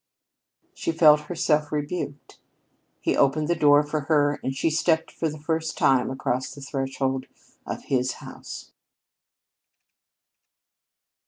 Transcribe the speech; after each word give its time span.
She 0.73 0.91
felt 0.91 1.27
herself 1.29 1.71
rebuked. 1.71 2.39
He 3.01 3.15
opened 3.15 3.47
the 3.47 3.55
door 3.55 3.83
for 3.83 3.99
her 4.09 4.39
and 4.43 4.55
she 4.55 4.71
stepped 4.71 5.11
for 5.11 5.29
the 5.29 5.37
first 5.37 5.77
time 5.77 6.09
across 6.09 6.49
the 6.55 6.61
threshold 6.61 7.27
of 7.67 7.83
his 7.83 8.13
house. 8.13 8.71